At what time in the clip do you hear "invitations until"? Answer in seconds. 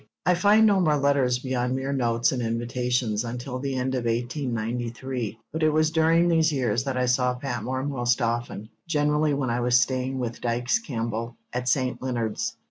2.41-3.59